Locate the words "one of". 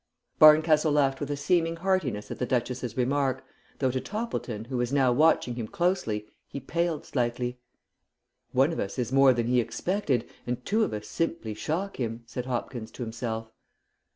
8.51-8.79